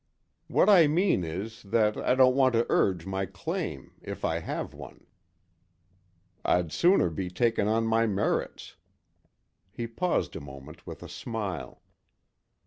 [0.47, 4.73] "What I mean is, that I don't want to urge my claim, if I have
[4.73, 5.05] one.
[6.43, 8.77] I'd sooner be taken on my merits."
[9.69, 11.83] He paused a moment with a smile.